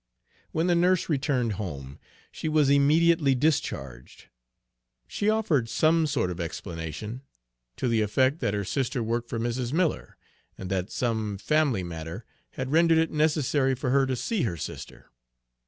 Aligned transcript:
When 0.51 0.65
the 0.65 0.73
nurse 0.73 1.09
returned 1.09 1.53
home, 1.61 1.99
she 2.31 2.49
was 2.49 2.71
immediately 2.71 3.35
discharged. 3.35 4.29
She 5.07 5.29
offered 5.29 5.69
some 5.69 6.07
sort 6.07 6.31
of 6.31 6.39
explanation, 6.39 7.21
to 7.75 7.87
the 7.87 8.01
effect 8.01 8.39
that 8.39 8.55
her 8.55 8.65
sister 8.65 9.03
worked 9.03 9.29
for 9.29 9.37
Mrs. 9.37 9.71
Miller, 9.73 10.17
and 10.57 10.71
that 10.71 10.89
some 10.89 11.37
family 11.37 11.83
matter 11.83 12.25
had 12.53 12.71
rendered 12.71 12.97
it 12.97 13.11
necessary 13.11 13.75
for 13.75 13.91
her 13.91 14.07
to 14.07 14.15
see 14.15 14.41
her 14.41 14.57
sister. 14.57 15.11